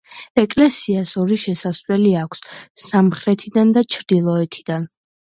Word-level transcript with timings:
ეკლესიას 0.41 1.09
ორი 1.23 1.35
შესასვლელი 1.41 2.13
აქვს: 2.21 2.41
სამხრეთიდან 2.85 3.75
და 3.77 3.83
ჩრდილოეთიდან. 3.97 4.89